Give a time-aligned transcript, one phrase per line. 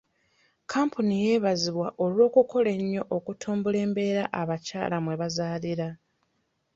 [0.69, 5.87] Kampuni yeebazibwa olw'okukola ennyo okutumbula embeera abakyala mwe bazaalira.